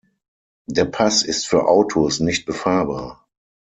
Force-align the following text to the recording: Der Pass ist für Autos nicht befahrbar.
Der 0.65 0.85
Pass 0.85 1.21
ist 1.21 1.45
für 1.45 1.67
Autos 1.67 2.19
nicht 2.21 2.47
befahrbar. 2.47 3.27